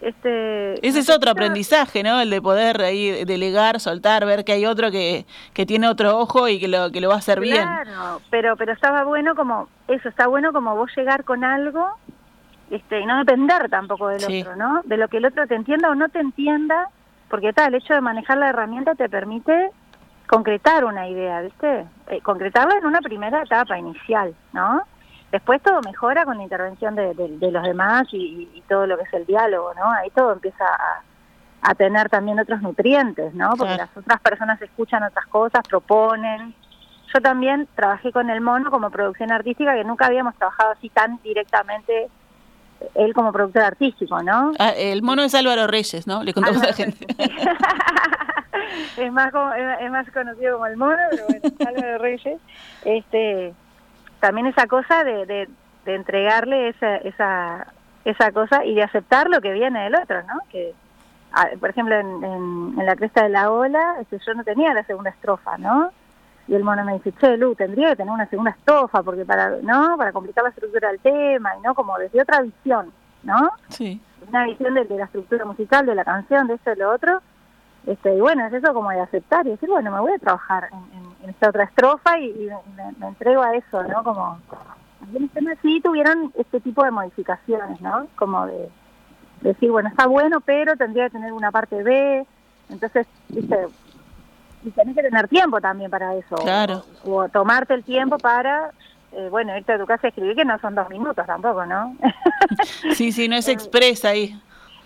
[0.00, 4.64] este ese es otro aprendizaje no el de poder ahí delegar soltar ver que hay
[4.64, 7.52] otro que, que tiene otro ojo y que lo que lo va a hacer claro,
[7.52, 11.86] bien claro pero pero estaba bueno como eso está bueno como vos llegar con algo
[12.70, 14.40] este y no depender tampoco del Sí.
[14.40, 16.88] otro no de lo que el otro te entienda o no te entienda
[17.28, 19.68] porque tal el hecho de manejar la herramienta te permite
[20.30, 24.82] concretar una idea viste Eh, concretarla en una primera etapa inicial no
[25.32, 28.96] Después todo mejora con la intervención de, de, de los demás y, y, todo lo
[28.96, 29.88] que es el diálogo, ¿no?
[29.92, 31.02] Ahí todo empieza a,
[31.62, 33.50] a tener también otros nutrientes, ¿no?
[33.56, 36.54] Porque las otras personas escuchan otras cosas, proponen.
[37.14, 41.20] Yo también trabajé con el mono como producción artística, que nunca habíamos trabajado así tan
[41.22, 42.08] directamente
[42.80, 44.52] eh, él como productor artístico, ¿no?
[44.58, 47.06] Ah, el mono es Álvaro Reyes no le contamos a la gente
[48.96, 52.40] es más como- es más conocido como el mono, pero bueno, Álvaro Reyes.
[52.84, 53.54] Este,
[54.20, 55.48] también esa cosa de, de,
[55.84, 57.66] de entregarle esa, esa,
[58.04, 60.40] esa cosa y de aceptar lo que viene del otro, ¿no?
[60.50, 60.74] Que,
[61.58, 64.84] por ejemplo, en, en, en la cresta de la ola, este, yo no tenía la
[64.84, 65.90] segunda estrofa, ¿no?
[66.48, 69.50] Y el mono me dice, che, Lu, tendría que tener una segunda estrofa, porque para,
[69.62, 69.96] ¿no?
[69.96, 73.50] Para complicar la estructura del tema, y no como desde otra visión, ¿no?
[73.68, 76.92] sí una visión de, de la estructura musical, de la canción, de esto y lo
[76.92, 77.20] otro.
[77.86, 80.68] Este, y bueno, es eso como de aceptar y decir, bueno, me voy a trabajar
[80.72, 84.02] en, en- en esta otra estrofa y, y me, me entrego a eso, ¿no?
[84.04, 84.38] Como,
[85.02, 88.06] algunos temas sí tuvieron este tipo de modificaciones, ¿no?
[88.16, 88.68] Como de,
[89.40, 92.26] decir, bueno, está bueno, pero tendría que tener una parte B,
[92.68, 93.66] entonces, viste,
[94.62, 96.36] y tenés que tener tiempo también para eso.
[96.36, 96.84] Claro.
[97.04, 98.70] O, o tomarte el tiempo para,
[99.12, 101.96] eh, bueno, irte a tu casa a escribir, que no son dos minutos tampoco, ¿no?
[102.94, 104.38] sí sí no es expresa ahí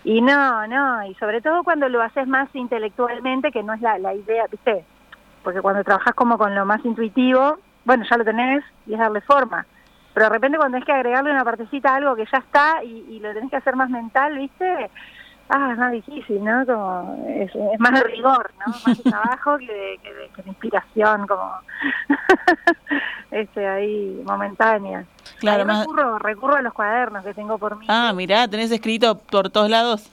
[0.05, 3.97] Y no, no, y sobre todo cuando lo haces más intelectualmente, que no es la,
[3.97, 4.85] la idea, ¿viste?
[5.43, 9.21] Porque cuando trabajas como con lo más intuitivo, bueno, ya lo tenés y es darle
[9.21, 9.65] forma.
[10.13, 13.03] Pero de repente cuando tenés que agregarle una partecita a algo que ya está y,
[13.09, 14.91] y lo tenés que hacer más mental, ¿viste?
[15.47, 16.65] Ah, es más difícil, ¿no?
[16.65, 18.73] Como es, es más de rigor, ¿no?
[18.85, 21.51] Más de trabajo que de, que de, que de inspiración, como
[23.31, 25.05] este ahí momentánea.
[25.39, 27.85] Claro, Ahí más- recurro, recurro a los cuadernos que tengo por mí.
[27.89, 30.09] ah mirá tenés escrito por todos lados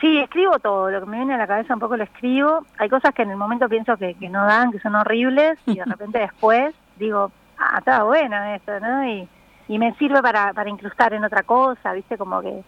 [0.00, 2.66] Sí, escribo todo, lo que me viene a la cabeza un poco lo escribo.
[2.78, 5.76] Hay cosas que en el momento pienso que, que no dan, que son horribles, y
[5.76, 9.04] de repente después digo, ah, está bueno esto, ¿no?
[9.06, 9.28] Y,
[9.68, 12.18] y me sirve para, para incrustar en otra cosa, ¿viste?
[12.18, 12.64] Como que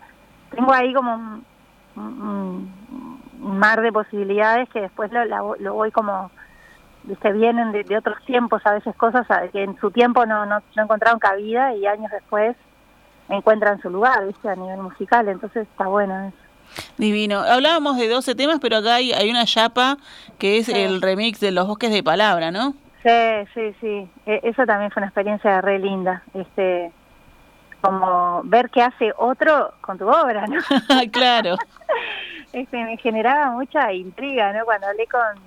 [0.55, 1.45] tengo ahí como un,
[1.96, 6.30] un- un mar de posibilidades que después lo, la- lo voy como,
[7.04, 7.33] ¿viste?
[7.33, 10.61] Vienen de, de otros tiempos, a veces cosas a- que en su tiempo no, no,
[10.76, 12.57] no encontraron cabida y años después
[13.28, 14.48] encuentran su lugar, ¿viste?
[14.48, 16.37] A nivel musical, entonces está bueno eso.
[16.98, 17.40] Divino.
[17.40, 19.96] Hablábamos de 12 temas, pero acá hay, hay una chapa
[20.38, 20.72] que es Sí.
[20.72, 22.74] el remix de Los Bosques de Palabra, ¿no?
[23.02, 23.11] Sí,
[23.52, 24.09] sí, sí.
[24.26, 26.22] E- Eso también fue una experiencia re linda.
[26.33, 26.90] Este,
[27.85, 30.59] como ver qué hace otro con tu obra, ¿no?
[31.12, 31.57] claro.
[32.53, 34.64] Este, me generaba mucha intriga, ¿no?
[34.64, 35.42] Cuando hablé con,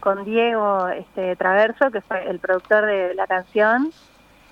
[0.00, 3.90] con Diego este, Traverso, que fue el productor de la canción,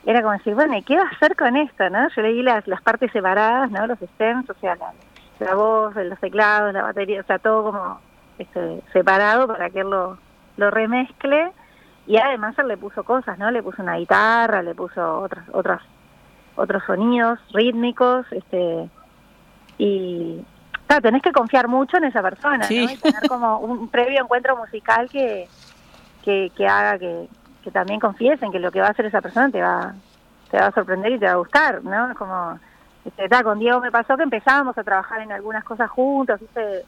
[0.05, 2.09] era como decir, bueno, ¿y qué va a hacer con esto, no?
[2.15, 3.87] Yo leí las, las partes separadas, ¿no?
[3.87, 4.93] Los stems, o sea, la,
[5.39, 8.01] la voz, los teclados, la batería, o sea, todo como
[8.39, 10.19] este, separado para que él lo,
[10.59, 11.53] lo remezcle.
[12.07, 13.51] Y además él le puso cosas, ¿no?
[13.51, 15.83] Le puso una guitarra, le puso otras, otras,
[16.59, 18.89] otros sonidos rítmicos, este,
[19.79, 20.45] y
[20.87, 22.85] claro, tenés que confiar mucho en esa persona, Sí.
[22.87, 22.93] ¿no?
[22.93, 25.49] Y tener como un previo encuentro musical que,
[26.25, 27.29] que, que haga que,
[27.63, 29.95] que también confíes en que lo que va a hacer esa persona te va,
[30.51, 32.15] te va a sorprender y te va a gustar, ¿no?
[32.17, 32.59] Como,
[33.05, 36.85] este, ta, con Diego me pasó que empezábamos a trabajar en algunas cosas juntos, ¿viste?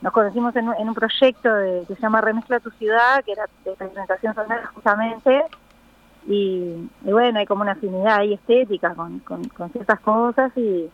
[0.00, 3.32] Nos conocimos en, un- en un proyecto de, que se llama Remezcla tu ciudad, que
[3.32, 5.44] era de presentación sonora justamente,
[6.26, 10.90] y, y bueno, hay como una afinidad ahí estética con, con, con ciertas cosas y,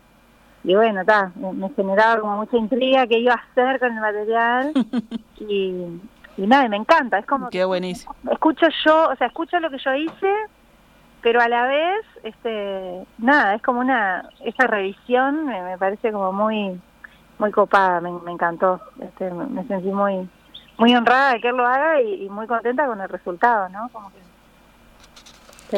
[0.63, 4.01] y bueno, ta, me, me generaba como mucha intriga qué iba a hacer con el
[4.01, 4.73] material
[5.39, 6.01] y,
[6.37, 8.15] y nada, y me encanta, es como Qué buenísimo.
[8.31, 10.33] escucho yo, o sea, escucho lo que yo hice,
[11.21, 16.31] pero a la vez, este, nada, es como una, esa revisión me, me parece como
[16.31, 16.79] muy,
[17.37, 18.79] muy copada, me, me encantó.
[19.01, 20.27] Este, me sentí muy
[20.79, 23.89] muy honrada de que él lo haga y, muy contenta con el resultado, ¿no?
[23.89, 24.17] Como que,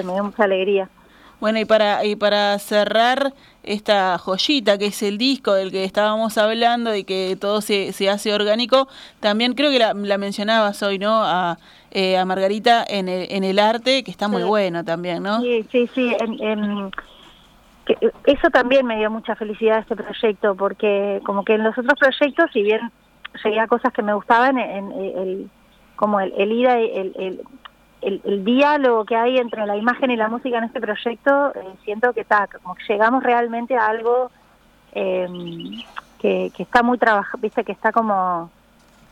[0.04, 0.90] me dio mucha alegría.
[1.42, 6.38] Bueno, y para, y para cerrar esta joyita que es el disco del que estábamos
[6.38, 8.88] hablando y que todo se, se hace orgánico,
[9.20, 11.24] también creo que la, mencionabas hoy, ¿no?
[11.24, 11.58] A,
[11.90, 15.42] eh, a Margarita en el, en el arte, que está muy bueno también, ¿no?
[15.42, 16.16] Sí, sí, sí.
[18.26, 22.52] eso también me dio mucha felicidad este proyecto, porque como que en los otros proyectos,
[22.54, 22.92] si bien
[23.42, 25.50] seguía cosas que me gustaban, en, el,
[25.96, 27.42] como el, el ida, el, el,
[28.02, 32.14] el, diálogo que hay entre la imagen y la música en este proyecto, eh, siento
[32.14, 34.32] que está, como que llegamos realmente a algo
[34.94, 35.82] em,
[36.20, 38.50] que, que está muy trabajado, viste, que está como,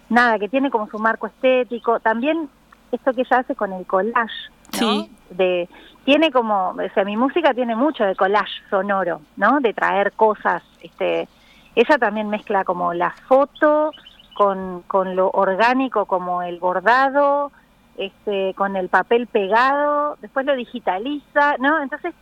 [0.10, 2.00] nada, que tiene como su marco estético.
[2.00, 2.50] También
[2.92, 4.50] esto que ella hace con el collage,
[4.82, 5.08] ¿no?
[5.30, 5.70] De,
[6.06, 9.60] tiene como, o sea, mi música tiene mucho de collage sonoro, ¿no?
[9.60, 11.28] De traer cosas, este,
[11.76, 13.92] ella también mezcla como la foto
[14.34, 17.52] con, con lo orgánico como el bordado,
[18.00, 21.82] este, con el papel pegado, después lo digitaliza, ¿no?
[21.82, 22.16] Entonces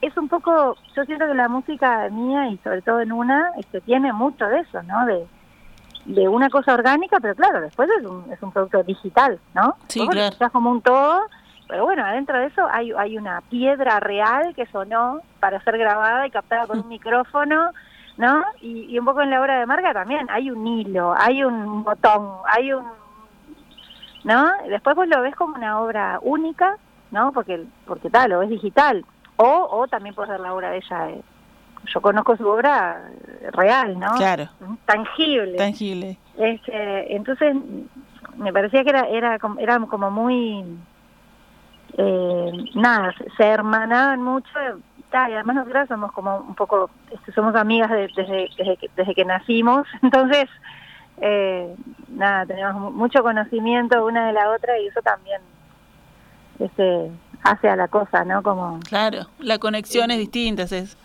[0.00, 3.80] es un poco, yo siento que la música mía y sobre todo en una, este,
[3.80, 5.06] tiene mucho de eso, ¿no?
[5.06, 5.24] De,
[6.06, 9.76] de una cosa orgánica, pero claro, después es un, es un producto digital, ¿no?
[9.86, 10.36] Sí, claro.
[10.50, 11.20] Como un todo,
[11.68, 16.26] pero bueno, adentro de eso hay, hay una piedra real que sonó para ser grabada
[16.26, 17.70] y captada con un micrófono,
[18.16, 18.42] ¿no?
[18.60, 22.28] Y, un poco en la obra de Marga también hay un hilo, hay un botón,
[22.52, 23.01] hay un...
[24.24, 24.50] ¿No?
[24.68, 26.76] Después vos lo ves como una obra única,
[27.10, 27.32] ¿no?
[27.32, 29.04] Porque, porque tal, lo ves digital.
[29.36, 31.10] O, o también puede ser la obra de ella.
[31.10, 31.22] Eh,
[31.92, 33.10] yo conozco su obra
[33.52, 34.12] real, ¿no?
[34.12, 34.48] Claro.
[34.86, 35.56] Tangible.
[35.56, 36.16] Tangible.
[36.38, 37.56] Este, entonces,
[38.36, 40.64] me parecía que era, era, era como muy...
[41.98, 44.48] Eh, nada, se hermanaban mucho
[45.12, 49.24] y además nosotras somos como un poco, este, somos amigas desde, desde, que, desde que
[49.24, 50.48] nacimos, entonces,
[51.20, 51.74] eh,
[52.08, 55.40] nada, tenemos mucho conocimiento una de la otra y eso también
[56.58, 57.10] este,
[57.42, 58.42] hace a la cosa, ¿no?
[58.42, 60.96] Como Claro, la conexión es distinta, es...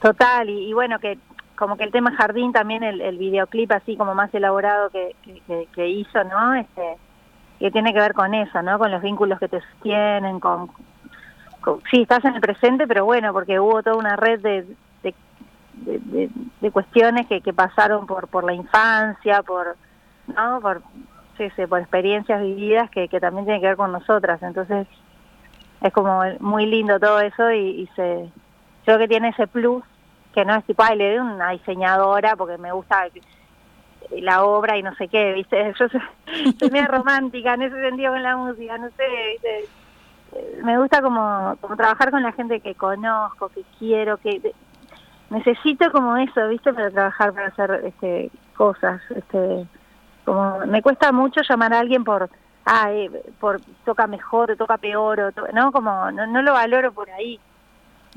[0.00, 1.18] Total, y, bueno, que
[1.56, 5.68] como que el tema jardín también, el, el videoclip así como más elaborado que, que,
[5.74, 6.54] que hizo, ¿no?
[6.54, 6.96] Este,
[7.58, 8.78] que tiene que ver con eso, ¿no?
[8.78, 10.70] Con los vínculos que te sostienen, con,
[11.90, 14.66] sí, estás en el presente, pero bueno, porque hubo toda una red de,
[15.80, 19.76] de, cuestiones que, que pasaron por, por la infancia, por,
[20.28, 20.60] ¿no?
[20.60, 20.82] Por,
[21.36, 24.42] sí, sí, por experiencias vividas que, también tienen que ver con nosotras.
[24.42, 24.86] Entonces,
[25.80, 28.30] es como muy lindo todo eso y, se,
[28.84, 29.82] creo que tiene ese plus
[30.34, 33.08] que no es tipo, ay, le doy una diseñadora porque me gusta
[34.10, 35.74] la obra y no sé qué, ¿viste?
[35.78, 36.00] Yo soy,
[36.58, 39.68] soy romántica en ese sentido con la música, no sé, ¿viste?
[40.62, 44.54] me gusta como, como trabajar con la gente que conozco, que quiero, que
[45.30, 46.72] necesito como eso, ¿viste?
[46.72, 49.66] Para trabajar, para hacer este cosas, este
[50.24, 52.28] como me cuesta mucho llamar a alguien por
[52.66, 52.90] ah,
[53.38, 57.40] por toca mejor, toca peor, o no como no, no lo valoro por ahí.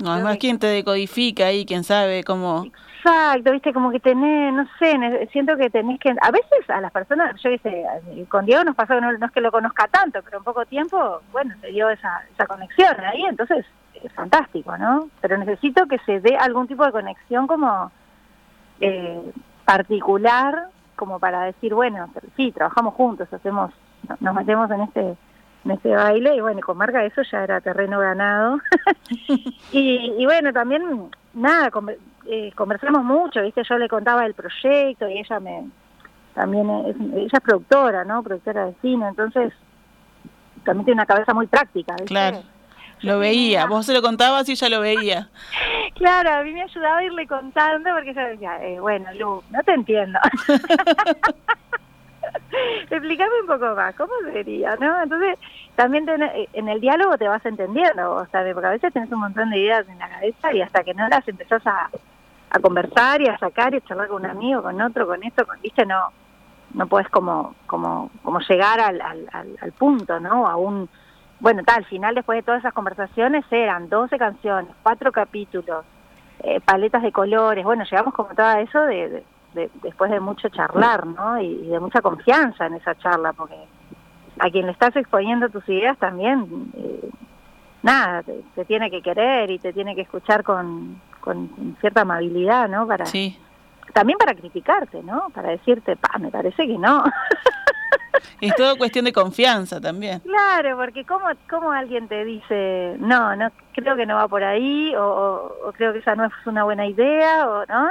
[0.02, 1.64] No, además, ¿quién te decodifica ahí?
[1.64, 2.66] ¿Quién sabe cómo...?
[3.04, 6.14] Exacto, viste, como que tenés, no sé, siento que tenés que...
[6.22, 7.84] A veces a las personas, yo qué
[8.28, 11.20] con Diego nos pasó, no, no es que lo conozca tanto, pero en poco tiempo,
[11.30, 13.66] bueno, se dio esa, esa conexión ahí, entonces
[14.02, 15.10] es fantástico, ¿no?
[15.20, 17.92] Pero necesito que se dé algún tipo de conexión como
[18.80, 19.32] eh,
[19.66, 23.70] particular, como para decir, bueno, sí, trabajamos juntos, hacemos,
[24.20, 25.16] nos metemos en este
[25.64, 28.58] en este baile y bueno, con Marga eso ya era terreno ganado.
[29.72, 31.70] y, bueno, también nada,
[32.26, 33.62] eh, conversamos mucho, ¿viste?
[33.68, 35.64] Yo le contaba el proyecto y ella me
[36.34, 38.22] también es, ella es productora, ¿no?
[38.22, 39.52] Productora de cine, entonces
[40.64, 42.08] también tiene una cabeza muy práctica, ¿viste?
[42.08, 42.42] Claro.
[43.02, 45.28] Lo veía, vos se lo contabas y ella lo veía.
[45.94, 49.62] Claro, a mí me ayudaba a irle contando porque ella decía, eh, bueno, Lu, no
[49.62, 50.18] te entiendo.
[52.90, 54.74] Explícame un poco más, ¿cómo sería?
[54.74, 55.04] ¿no?
[55.04, 55.38] Entonces,
[55.76, 59.20] también eh, en el diálogo te vas entendiendo, o sea, porque a veces tienes un
[59.20, 61.88] montón de ideas en la cabeza y hasta que no las empezás a,
[62.62, 65.60] conversar y a sacar y a charlar con un amigo, con otro, con esto, con,
[65.60, 66.10] viste, no
[66.72, 69.28] no puedes como como como llegar al, al,
[69.60, 70.46] al, punto, ¿no?
[70.46, 70.88] A un
[71.40, 75.84] bueno, tal, al final después de todas esas conversaciones eran 12 canciones, cuatro capítulos,
[76.40, 79.24] eh, paletas de colores, bueno, llegamos como todo eso de
[79.54, 81.40] después de mucho charlar, ¿no?
[81.40, 83.56] Y, de mucha confianza en esa charla, porque
[84.38, 87.08] a quien le estás exponiendo tus ideas también, eh,
[87.82, 92.86] nada, te, tiene que querer y te tiene que escuchar con, con cierta amabilidad, ¿no?
[92.86, 93.38] Para, sí.
[93.92, 95.28] También para criticarte, ¿no?
[95.34, 97.02] Para decirte, pa, me parece que no.
[98.40, 100.20] Es todo cuestión de confianza también.
[100.20, 104.94] Claro, porque ¿cómo, cómo alguien te dice, no, no creo que no va por ahí,
[104.96, 107.88] o, o creo que esa no es una buena idea, o no?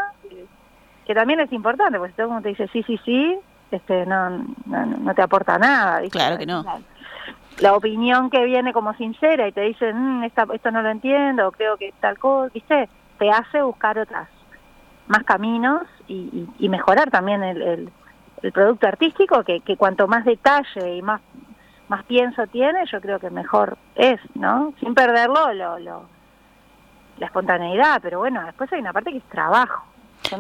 [1.06, 3.38] que también es importante, porque todo el mundo te dice sí, sí, sí,
[3.72, 4.30] este, no,
[4.66, 6.00] no, no te aporta nada.
[6.00, 6.18] ¿viste?
[6.18, 6.64] Claro que no.
[7.60, 11.48] La opinión que viene como sincera y te dicen, "Mm, esta, esto no lo entiendo,
[11.48, 12.90] o creo que tal cosa, ¿viste?
[13.24, 14.28] Te hace buscar otras,
[15.08, 17.90] más caminos y, y- y mejorar también el, el,
[18.42, 21.22] el producto artístico, que, que cuanto más detalle y más,
[21.88, 24.74] más pienso tiene, yo creo que mejor es, ¿no?
[24.82, 26.04] Sin perderlo lo, lo,
[27.18, 29.86] la espontaneidad, pero bueno, después hay una parte que es trabajo.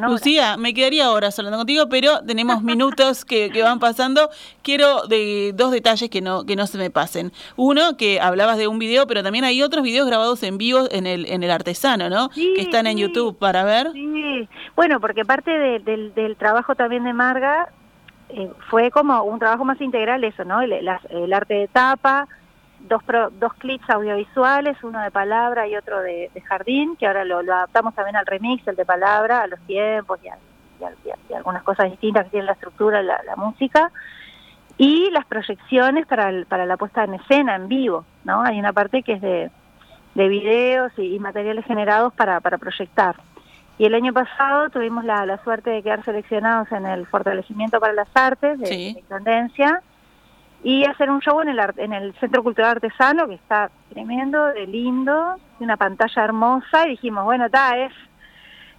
[0.07, 4.29] Lucía, me quedaría horas hablando contigo, pero tenemos minutos que, que van pasando.
[4.61, 7.31] Quiero de dos detalles que no que no se me pasen.
[7.55, 11.05] Uno, que hablabas de un video, pero también hay otros videos grabados en vivo en
[11.07, 12.29] el en el artesano, ¿no?
[12.34, 13.01] Sí, que están en sí.
[13.03, 13.91] YouTube para ver.
[13.93, 17.69] Sí, bueno, porque parte de- del, del trabajo también de Marga
[18.29, 20.61] eh, fue como un trabajo más integral eso, ¿no?
[20.61, 22.27] El arte de tapa,
[22.84, 27.25] dos, pro- dos clips audiovisuales, uno de palabra y otro de, de jardín, que ahora
[27.25, 30.38] lo, lo adaptamos también al remix, el de palabra, a los tiempos y, a,
[30.79, 33.36] y a- y a- y a algunas cosas distintas que tiene la estructura, la, la
[33.36, 33.91] música.
[34.77, 38.41] Y las proyecciones para, el- para la puesta en escena, en vivo, ¿no?
[38.41, 39.51] Hay una parte que es de,
[40.15, 43.15] de videos y, materiales generados para, para proyectar.
[43.77, 47.93] Y el año pasado tuvimos la, la suerte de quedar seleccionados en el Fortalecimiento para
[47.93, 48.93] las Artes de, Sí.
[48.93, 49.81] de Intendencia
[50.64, 54.66] y hacer un show en el, en el Centro Cultural Artesano, que está tremendo, de
[54.66, 57.91] lindo, una pantalla hermosa, y dijimos, bueno, está, es,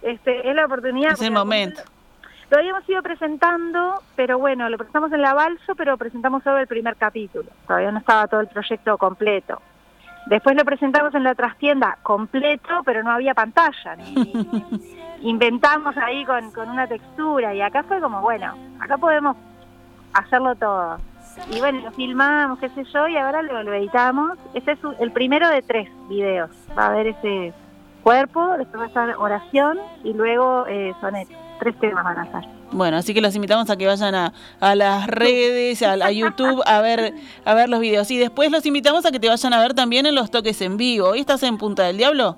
[0.01, 1.11] este, es la oportunidad.
[1.13, 1.81] Es el momento.
[2.49, 6.67] Lo habíamos ido presentando, pero bueno, lo presentamos en la Balso, pero presentamos solo el
[6.67, 7.49] primer capítulo.
[7.67, 9.61] Todavía no estaba todo el proyecto completo.
[10.27, 13.95] Después lo presentamos en la trastienda completo, pero no había pantalla.
[13.95, 19.35] ni- ni- inventamos ahí con, con una textura y acá fue como, bueno, acá podemos
[20.13, 20.97] hacerlo todo.
[21.51, 24.37] Y bueno, lo filmamos, qué sé yo, y ahora lo, editamos.
[24.53, 26.49] Este es el primero de tres videos.
[26.77, 27.53] Va a haber ese
[28.03, 31.33] cuerpo, después va a estar oración y luego eh, soneto.
[31.59, 32.49] Tres temas van a ser.
[32.71, 36.61] Bueno, así que los invitamos a que vayan a, a las redes, a, a YouTube,
[36.65, 37.13] a ver,
[37.45, 38.09] a ver los videos.
[38.11, 40.77] Y después los invitamos a que te vayan a ver también en los toques en
[40.77, 41.09] vivo.
[41.09, 42.37] ¿Hoy estás en Punta del Diablo?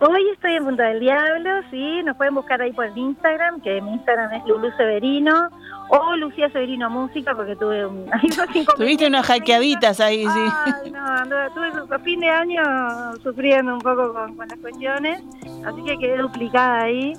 [0.00, 3.80] Hoy estoy en Punta del Diablo, sí, nos pueden buscar ahí por el Instagram, que
[3.82, 5.48] mi Instagram es Lulu Severino,
[5.88, 8.66] o Lucía Severino Música, porque tuve un, unos.
[8.76, 10.40] Tuviste unas hackeaditas ahí, sí.
[10.84, 12.62] Ay, no, anduve- tuve a fin de año
[13.24, 15.20] sufriendo un poco con, con las cuestiones,
[15.66, 17.14] así que quedé duplicada ahí.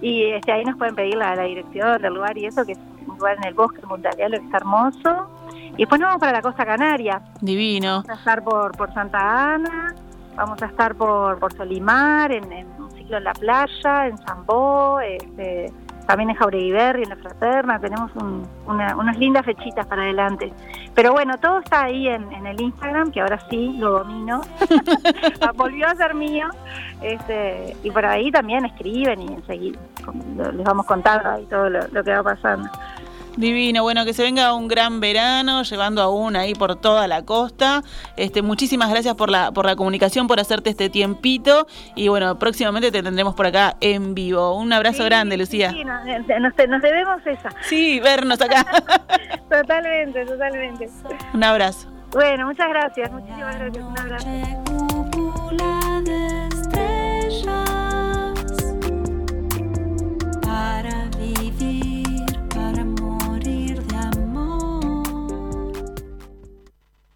[0.00, 2.78] Y este, ahí nos pueden pedir la, la dirección del lugar y eso, que es
[3.06, 5.28] un lugar en el bosque de Punta del Diablo que está hermoso.
[5.74, 7.20] Y después nos vamos para la costa canaria.
[7.40, 8.02] Divino.
[8.02, 9.94] Vamos a estar por, por Santa Ana,
[10.36, 15.00] vamos a estar por, por Solimar, en, en un ciclo en la playa, en Zambó,
[15.00, 15.72] este,
[16.06, 20.52] también en Jauregui Berry, en la Fraterna, tenemos un- una- unas lindas fechitas para adelante.
[20.94, 24.40] Pero bueno, todo está ahí en, en el Instagram, que ahora sí lo domino,
[25.54, 26.48] volvió a ser mío,
[27.02, 29.78] este, y por ahí también escriben y enseguida
[30.54, 32.68] les vamos contando ahí todo lo, lo que va pasando.
[33.36, 37.82] Divino, bueno, que se venga un gran verano, llevando aún ahí por toda la costa.
[38.16, 41.66] Este, muchísimas gracias por la, por la comunicación, por hacerte este tiempito.
[41.96, 44.56] Y bueno, próximamente te tendremos por acá en vivo.
[44.56, 45.70] Un abrazo grande, Lucía.
[45.70, 47.48] Sí, eh, nos, debemos esa.
[47.62, 48.66] Sí, vernos acá.
[49.50, 50.90] totalmente, totalmente.
[51.32, 51.88] Un abrazo.
[52.12, 53.84] Bueno, muchas gracias, muchísimas gracias.
[53.84, 54.28] Un abrazo.
[56.04, 57.72] de estrellas